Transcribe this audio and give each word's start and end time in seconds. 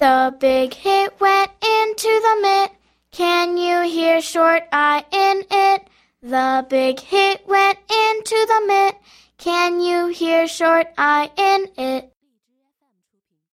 The 0.00 0.32
big 0.38 0.74
hit 0.74 1.18
went 1.18 1.50
into 1.60 2.20
the 2.22 2.38
mitt. 2.40 2.70
Can 3.10 3.56
you 3.56 3.82
hear 3.82 4.20
short 4.20 4.62
I 4.70 5.04
in 5.10 5.42
it? 5.50 5.88
The 6.22 6.64
big 6.70 7.00
hit 7.00 7.44
went 7.48 7.78
into 7.90 8.46
the 8.46 8.62
mitt. 8.68 8.94
Can 9.38 9.80
you 9.80 10.06
hear 10.06 10.46
short 10.46 10.86
I 10.96 11.32
in 11.36 11.66
it? 11.76 12.12